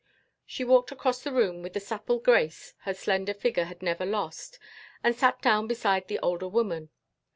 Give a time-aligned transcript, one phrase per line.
[0.47, 4.57] She walked across the room with the supple grace her slender figure had never lost
[5.03, 6.89] and sat down beside the older woman.